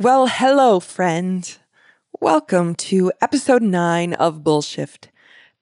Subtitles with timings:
[0.00, 1.58] Well, hello, friend.
[2.20, 5.08] Welcome to episode nine of Bullshift.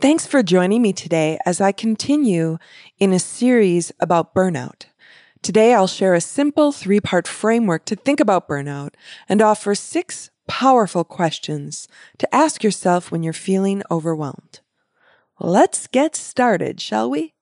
[0.00, 2.58] Thanks for joining me today as I continue
[2.98, 4.86] in a series about burnout.
[5.40, 8.94] Today, I'll share a simple three part framework to think about burnout
[9.28, 11.86] and offer six powerful questions
[12.18, 14.58] to ask yourself when you're feeling overwhelmed.
[15.38, 17.33] Let's get started, shall we?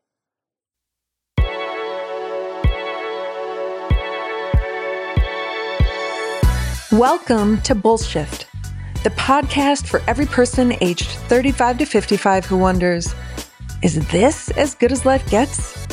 [6.93, 8.45] Welcome to Bullshift,
[9.03, 13.15] the podcast for every person aged 35 to 55 who wonders,
[13.81, 15.87] is this as good as life gets?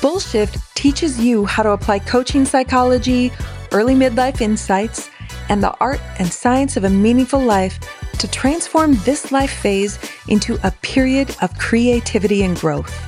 [0.00, 3.30] Bullshift teaches you how to apply coaching psychology,
[3.72, 5.10] early midlife insights,
[5.50, 7.78] and the art and science of a meaningful life
[8.20, 9.98] to transform this life phase
[10.28, 12.98] into a period of creativity and growth.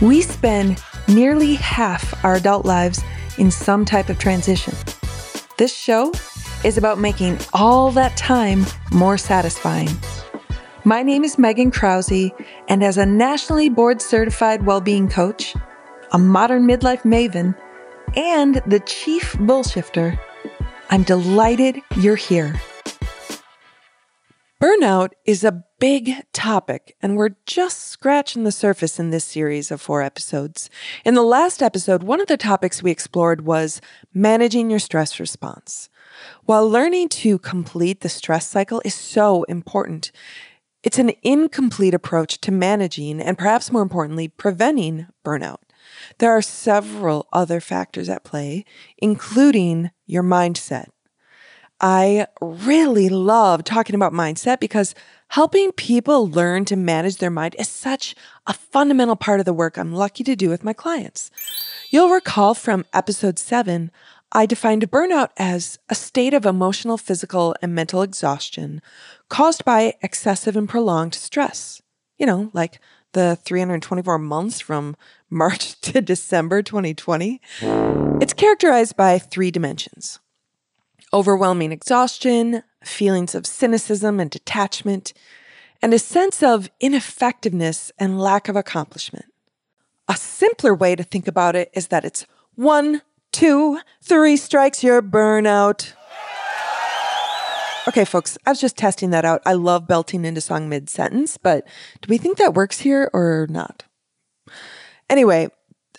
[0.00, 3.04] We spend nearly half our adult lives
[3.36, 4.72] in some type of transition.
[5.58, 6.12] This show
[6.62, 9.88] is about making all that time more satisfying.
[10.84, 12.30] My name is Megan Krause,
[12.68, 15.56] and as a nationally board certified well being coach,
[16.12, 17.56] a modern midlife maven,
[18.14, 20.16] and the chief bullshifter,
[20.90, 22.54] I'm delighted you're here.
[24.62, 29.80] Burnout is a big topic, and we're just scratching the surface in this series of
[29.80, 30.68] four episodes.
[31.04, 33.80] In the last episode, one of the topics we explored was
[34.12, 35.88] managing your stress response.
[36.44, 40.10] While learning to complete the stress cycle is so important,
[40.82, 45.58] it's an incomplete approach to managing and perhaps more importantly, preventing burnout.
[46.18, 48.64] There are several other factors at play,
[48.98, 50.88] including your mindset.
[51.80, 54.94] I really love talking about mindset because
[55.28, 59.76] helping people learn to manage their mind is such a fundamental part of the work
[59.76, 61.30] I'm lucky to do with my clients.
[61.90, 63.92] You'll recall from episode seven,
[64.32, 68.82] I defined burnout as a state of emotional, physical, and mental exhaustion
[69.28, 71.80] caused by excessive and prolonged stress.
[72.18, 72.80] You know, like
[73.12, 74.96] the 324 months from
[75.30, 77.40] March to December 2020.
[78.20, 80.18] It's characterized by three dimensions
[81.12, 85.12] overwhelming exhaustion, feelings of cynicism and detachment,
[85.80, 89.26] and a sense of ineffectiveness and lack of accomplishment.
[90.08, 95.02] A simpler way to think about it is that it's one, two, three strikes, your
[95.02, 95.92] burnout.
[97.86, 99.40] Okay, folks, I was just testing that out.
[99.46, 101.66] I love belting into song mid sentence, but
[102.02, 103.84] do we think that works here or not?
[105.08, 105.48] Anyway,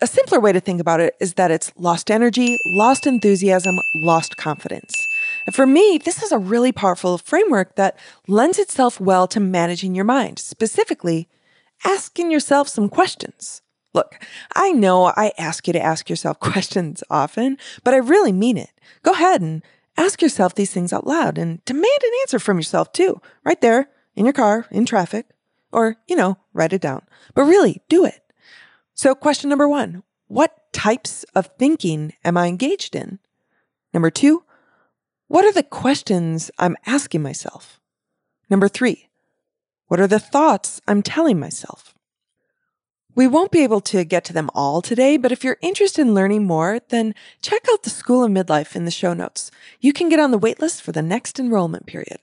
[0.01, 4.37] a simpler way to think about it is that it's lost energy, lost enthusiasm, lost
[4.37, 5.07] confidence.
[5.45, 9.95] And for me, this is a really powerful framework that lends itself well to managing
[9.95, 11.27] your mind, specifically
[11.85, 13.61] asking yourself some questions.
[13.93, 14.23] Look,
[14.55, 18.71] I know I ask you to ask yourself questions often, but I really mean it.
[19.03, 19.63] Go ahead and
[19.97, 23.89] ask yourself these things out loud and demand an answer from yourself too, right there
[24.15, 25.25] in your car, in traffic,
[25.71, 27.01] or, you know, write it down.
[27.33, 28.23] But really, do it.
[29.01, 33.19] So, question number one What types of thinking am I engaged in?
[33.93, 34.43] Number two,
[35.29, 37.79] what are the questions I'm asking myself?
[38.49, 39.07] Number three,
[39.87, 41.95] what are the thoughts I'm telling myself?
[43.15, 46.13] We won't be able to get to them all today, but if you're interested in
[46.13, 49.49] learning more, then check out the School of Midlife in the show notes.
[49.79, 52.19] You can get on the waitlist for the next enrollment period.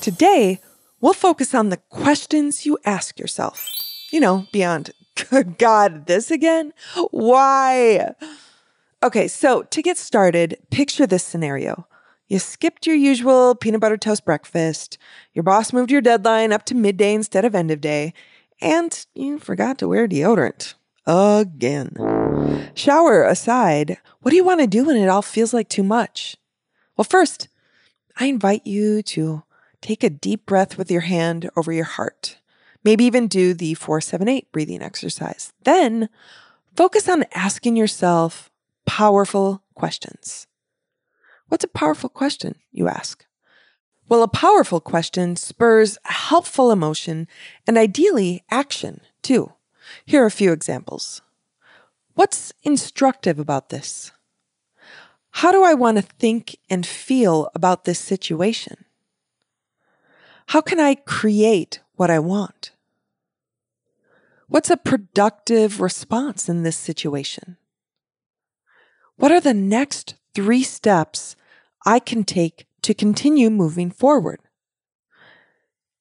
[0.00, 0.60] Today,
[1.02, 3.81] we'll focus on the questions you ask yourself.
[4.12, 4.90] You know, beyond
[5.58, 6.74] God, this again?
[7.10, 8.14] Why?
[9.02, 11.86] Okay, so to get started, picture this scenario.
[12.28, 14.98] You skipped your usual peanut butter toast breakfast,
[15.32, 18.12] your boss moved your deadline up to midday instead of end of day,
[18.60, 20.74] and you forgot to wear deodorant.
[21.06, 22.70] Again.
[22.74, 26.36] Shower aside, what do you want to do when it all feels like too much?
[26.98, 27.48] Well, first,
[28.18, 29.42] I invite you to
[29.80, 32.36] take a deep breath with your hand over your heart.
[32.84, 35.52] Maybe even do the 478 breathing exercise.
[35.64, 36.08] Then
[36.76, 38.50] focus on asking yourself
[38.86, 40.46] powerful questions.
[41.48, 43.26] What's a powerful question, you ask?
[44.08, 47.28] Well, a powerful question spurs helpful emotion
[47.66, 49.52] and ideally action, too.
[50.04, 51.22] Here are a few examples.
[52.14, 54.12] What's instructive about this?
[55.30, 58.84] How do I want to think and feel about this situation?
[60.46, 62.72] How can I create what I want?
[64.48, 67.56] What's a productive response in this situation?
[69.16, 71.36] What are the next three steps
[71.86, 74.40] I can take to continue moving forward?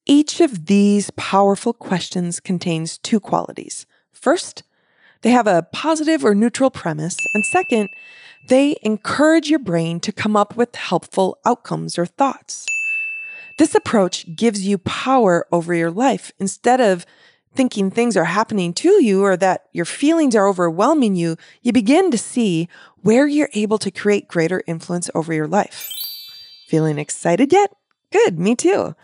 [0.06, 3.86] Each of these powerful questions contains two qualities.
[4.12, 4.64] First,
[5.22, 7.16] They have a positive or neutral premise.
[7.34, 7.90] And second,
[8.50, 12.66] they encourage your brain to come up with helpful outcomes or thoughts.
[13.58, 17.06] This approach gives you power over your life instead of
[17.54, 21.36] thinking things are happening to you or that your feelings are overwhelming you.
[21.62, 22.70] You begin to see
[23.02, 25.90] where you're able to create greater influence over your life.
[26.68, 27.72] Feeling excited yet?
[28.12, 28.96] Good, me too.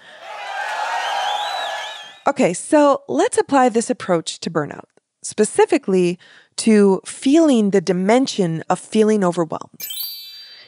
[2.25, 4.85] Okay, so let's apply this approach to burnout,
[5.21, 6.19] specifically
[6.57, 9.88] to feeling the dimension of feeling overwhelmed.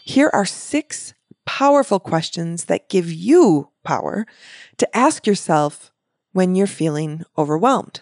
[0.05, 1.13] Here are six
[1.49, 4.27] powerful questions that give you power
[4.77, 5.91] to ask yourself
[6.31, 8.01] when you're feeling overwhelmed.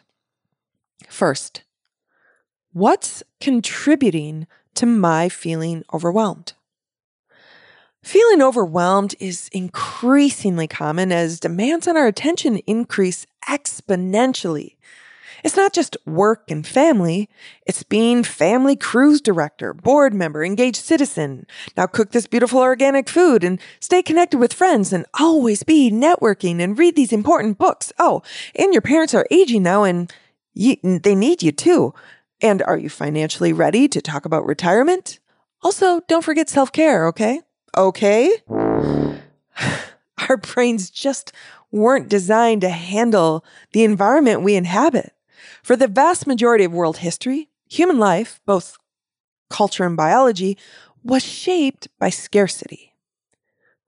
[1.08, 1.64] First,
[2.74, 6.54] what's contributing to my feeling overwhelmed?
[8.04, 14.76] Feeling overwhelmed is increasingly common as demands on our attention increase exponentially
[15.48, 17.30] it's not just work and family.
[17.66, 21.48] It's being family cruise director, board member, engaged citizen.
[21.78, 26.60] Now cook this beautiful organic food and stay connected with friends and always be networking
[26.60, 27.94] and read these important books.
[27.98, 28.24] Oh,
[28.56, 30.12] and your parents are aging now and
[30.54, 31.94] you, they need you too.
[32.42, 35.20] And are you financially ready to talk about retirement?
[35.64, 37.40] Also, don't forget self care, okay?
[37.78, 38.36] Okay?
[40.30, 41.32] Our brains just
[41.72, 45.14] weren't designed to handle the environment we inhabit.
[45.64, 48.78] For the vast majority of world history, human life, both
[49.50, 50.58] culture and biology,
[51.04, 52.94] was shaped by scarcity.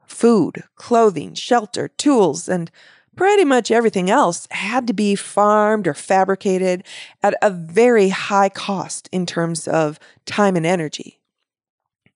[0.05, 2.71] Food, clothing, shelter, tools, and
[3.15, 6.83] pretty much everything else had to be farmed or fabricated
[7.21, 11.19] at a very high cost in terms of time and energy.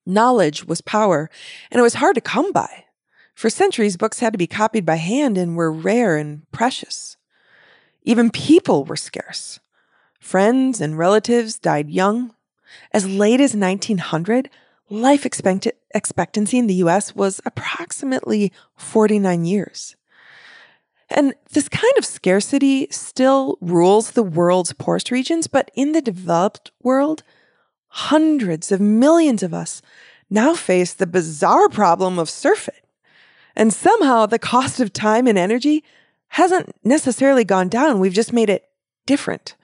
[0.06, 1.30] Knowledge was power,
[1.70, 2.86] and it was hard to come by.
[3.36, 7.18] For centuries, books had to be copied by hand and were rare and precious.
[8.04, 9.60] Even people were scarce.
[10.20, 12.34] Friends and relatives died young.
[12.92, 14.50] As late as 1900,
[14.90, 19.96] life expect- expectancy in the US was approximately 49 years.
[21.10, 26.72] And this kind of scarcity still rules the world's poorest regions, but in the developed
[26.82, 27.24] world,
[27.88, 29.82] hundreds of millions of us
[30.30, 32.84] now face the bizarre problem of surfeit.
[33.56, 35.84] And somehow the cost of time and energy
[36.34, 38.00] hasn't necessarily gone down.
[38.00, 38.68] We've just made it
[39.06, 39.56] different.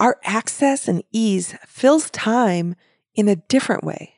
[0.00, 2.74] Our access and ease fills time
[3.14, 4.14] in a different way.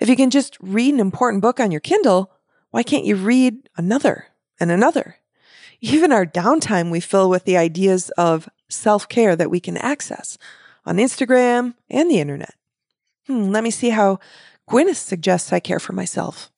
[0.00, 2.32] If you can just read an important book on your Kindle,
[2.70, 4.26] why can't you read another
[4.58, 5.18] and another?
[5.80, 10.36] Even our downtime we fill with the ideas of self care that we can access
[10.84, 12.54] on Instagram and the internet.
[13.28, 14.18] Hmm, let me see how
[14.68, 16.50] Gwyneth suggests I care for myself.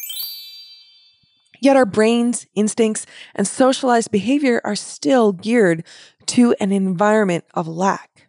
[1.63, 3.07] Yet our brains, instincts,
[3.37, 5.85] and socialized behavior are still geared
[6.27, 8.27] to an environment of lack.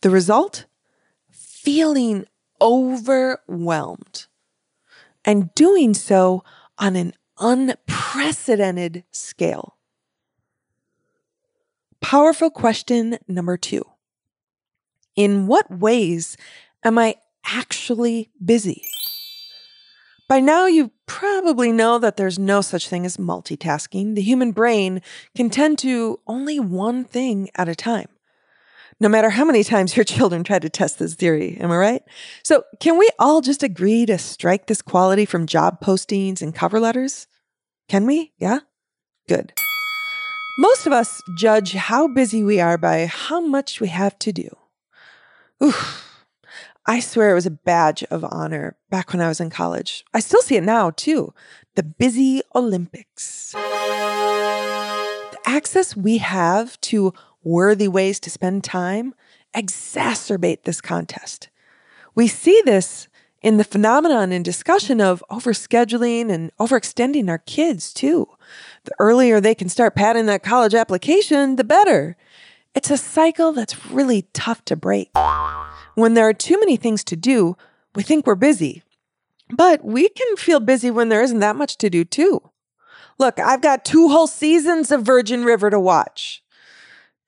[0.00, 0.64] The result?
[1.30, 2.24] Feeling
[2.58, 4.26] overwhelmed
[5.22, 6.44] and doing so
[6.78, 9.76] on an unprecedented scale.
[12.00, 13.84] Powerful question number two.
[15.14, 16.38] In what ways
[16.82, 18.82] am I actually busy?
[20.28, 24.16] By now, you probably know that there's no such thing as multitasking.
[24.16, 25.00] The human brain
[25.36, 28.08] can tend to only one thing at a time.
[28.98, 32.02] No matter how many times your children try to test this theory, am I right?
[32.42, 36.80] So, can we all just agree to strike this quality from job postings and cover
[36.80, 37.28] letters?
[37.88, 38.32] Can we?
[38.38, 38.60] Yeah?
[39.28, 39.52] Good.
[40.58, 44.48] Most of us judge how busy we are by how much we have to do.
[45.62, 46.05] Oof.
[46.88, 50.04] I swear it was a badge of honor back when I was in college.
[50.14, 51.34] I still see it now, too.
[51.74, 53.50] The Busy Olympics.
[53.52, 57.12] The access we have to
[57.42, 59.14] worthy ways to spend time
[59.52, 61.48] exacerbate this contest.
[62.14, 63.08] We see this
[63.42, 68.28] in the phenomenon and discussion of overscheduling and overextending our kids, too.
[68.84, 72.16] The earlier they can start padding that college application, the better.
[72.76, 75.10] It's a cycle that's really tough to break.
[75.96, 77.56] When there are too many things to do,
[77.94, 78.82] we think we're busy.
[79.48, 82.50] But we can feel busy when there isn't that much to do, too.
[83.18, 86.42] Look, I've got two whole seasons of Virgin River to watch.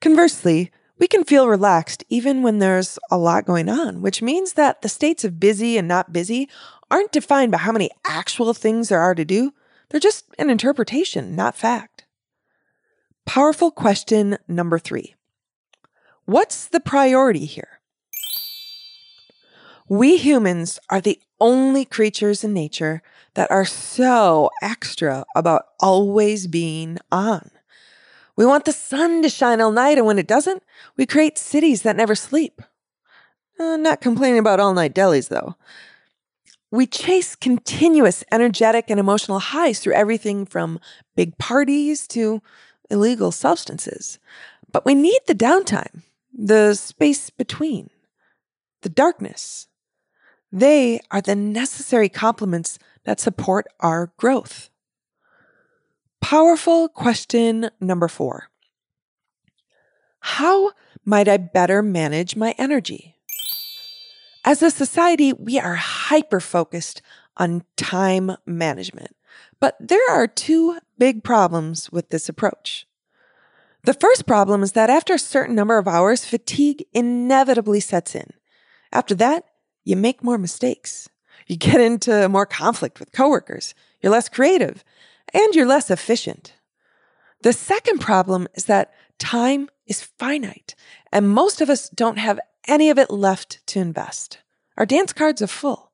[0.02, 4.82] Conversely, we can feel relaxed even when there's a lot going on, which means that
[4.82, 6.46] the states of busy and not busy
[6.90, 9.54] aren't defined by how many actual things there are to do.
[9.88, 12.04] They're just an interpretation, not fact.
[13.24, 15.14] Powerful question number three
[16.26, 17.77] What's the priority here?
[19.88, 23.02] We humans are the only creatures in nature
[23.34, 27.50] that are so extra about always being on.
[28.36, 30.62] We want the sun to shine all night, and when it doesn't,
[30.98, 32.60] we create cities that never sleep.
[33.58, 35.56] Uh, not complaining about all night delis, though.
[36.70, 40.80] We chase continuous energetic and emotional highs through everything from
[41.16, 42.42] big parties to
[42.90, 44.18] illegal substances.
[44.70, 46.02] But we need the downtime,
[46.32, 47.88] the space between,
[48.82, 49.66] the darkness.
[50.50, 54.70] They are the necessary complements that support our growth.
[56.20, 58.48] Powerful question number four
[60.20, 60.72] How
[61.04, 63.16] might I better manage my energy?
[64.44, 67.02] As a society, we are hyper focused
[67.36, 69.14] on time management.
[69.60, 72.86] But there are two big problems with this approach.
[73.84, 78.30] The first problem is that after a certain number of hours, fatigue inevitably sets in.
[78.92, 79.44] After that,
[79.88, 81.08] you make more mistakes.
[81.46, 83.74] You get into more conflict with coworkers.
[84.02, 84.84] You're less creative
[85.32, 86.52] and you're less efficient.
[87.40, 90.74] The second problem is that time is finite
[91.10, 94.40] and most of us don't have any of it left to invest.
[94.76, 95.90] Our dance cards are full.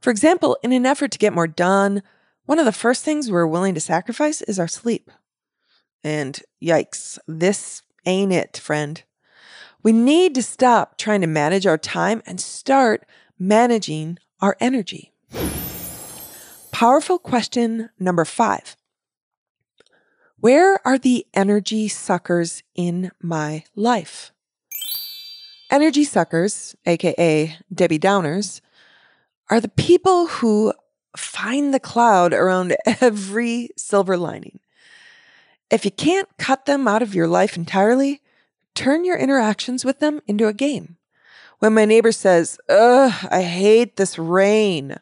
[0.00, 2.02] For example, in an effort to get more done,
[2.46, 5.12] one of the first things we're willing to sacrifice is our sleep.
[6.02, 9.00] And yikes, this ain't it, friend.
[9.82, 13.04] We need to stop trying to manage our time and start
[13.38, 15.12] managing our energy.
[16.70, 18.76] Powerful question number five
[20.38, 24.30] Where are the energy suckers in my life?
[25.68, 28.60] Energy suckers, aka Debbie Downers,
[29.50, 30.72] are the people who
[31.16, 34.60] find the cloud around every silver lining.
[35.70, 38.21] If you can't cut them out of your life entirely,
[38.74, 40.96] turn your interactions with them into a game.
[41.58, 44.96] When my neighbor says, Ugh, I hate this rain,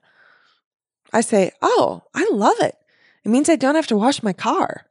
[1.13, 2.77] I say, Oh, I love it.
[3.25, 4.87] It means I don't have to wash my car.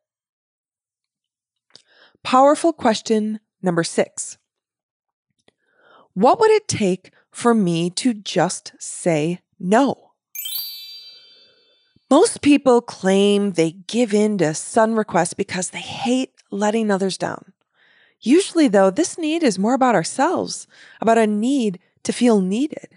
[2.24, 4.38] Powerful question number six
[6.14, 10.12] what would it take for me to just say no?
[12.10, 17.54] Most people claim they give in to sudden requests because they hate letting others down.
[18.22, 20.68] Usually, though, this need is more about ourselves,
[21.00, 22.90] about a need to feel needed.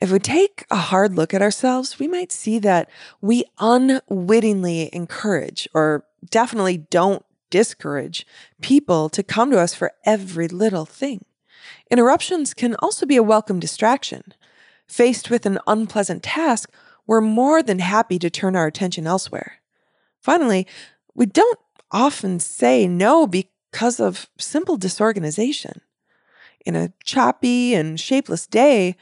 [0.00, 5.68] If we take a hard look at ourselves, we might see that we unwittingly encourage,
[5.72, 8.26] or definitely don't discourage,
[8.60, 11.24] people to come to us for every little thing.
[11.90, 14.34] Interruptions can also be a welcome distraction.
[14.88, 16.70] Faced with an unpleasant task,
[17.06, 19.60] we're more than happy to turn our attention elsewhere.
[20.20, 20.66] Finally,
[21.14, 21.58] we don't
[21.92, 23.26] often say no
[23.74, 25.80] because of simple disorganization.
[26.64, 28.94] In a choppy and shapeless day,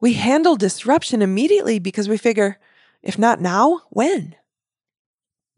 [0.00, 2.60] we handle disruption immediately because we figure,
[3.02, 4.36] if not now, when?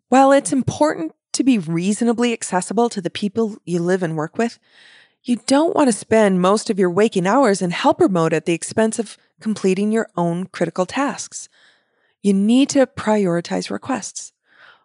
[0.08, 4.58] While it's important to be reasonably accessible to the people you live and work with,
[5.22, 8.54] you don't want to spend most of your waking hours in helper mode at the
[8.54, 11.50] expense of completing your own critical tasks.
[12.22, 14.32] You need to prioritize requests.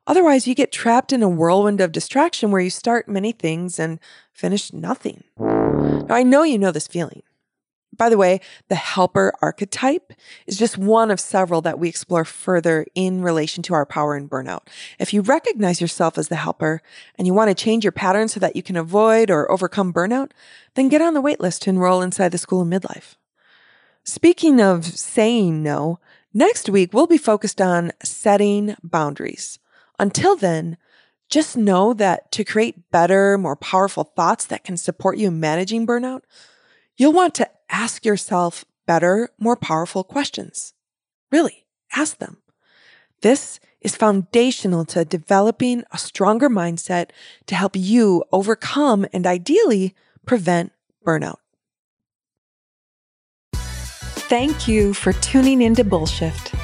[0.08, 4.00] Otherwise, you get trapped in a whirlwind of distraction where you start many things and
[4.34, 5.24] finish nothing.
[5.38, 7.22] Now, I know you know this feeling.
[7.96, 8.40] By the way,
[8.70, 10.14] the helper archetype
[10.48, 14.30] is just one of several that we explore further in relation to our power and
[14.30, 14.62] burnout.
[14.98, 16.82] If you recognize yourself as the helper
[17.16, 20.32] and you want to change your pattern so that you can avoid or overcome burnout,
[20.76, 23.16] then get on the waitlist to enroll inside the School of Midlife.
[24.04, 26.00] Speaking of saying no,
[26.34, 29.60] next week we'll be focused on setting boundaries.
[30.02, 30.78] Until then,
[31.30, 35.88] just know that to create better, more powerful thoughts that can support you in managing
[35.88, 36.24] burnout,
[37.02, 40.76] You'll want to ask yourself better, more powerful questions.
[41.32, 41.66] Really,
[41.96, 42.38] ask them.
[43.22, 47.10] This is foundational to developing a stronger mindset
[47.48, 49.96] to help you overcome and ideally
[50.28, 51.38] prevent burnout.
[53.56, 56.61] Thank you for tuning into Bullshift.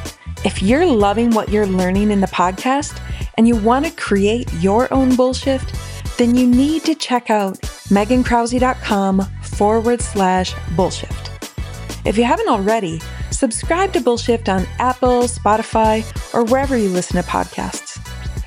[0.47, 3.01] If you're loving what you're learning in the podcast
[3.33, 7.55] and you want to create your own Bullshift, then you need to check out
[7.89, 12.05] megankrause.com forward slash bullshift.
[12.05, 17.27] If you haven't already, subscribe to Bullshift on Apple, Spotify, or wherever you listen to
[17.27, 17.99] podcasts.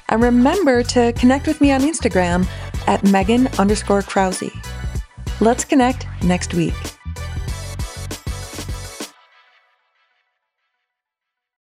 [0.08, 2.46] And remember to connect with me on Instagram
[2.86, 4.50] at Megan underscore Krause.
[5.38, 6.72] Let's connect next week.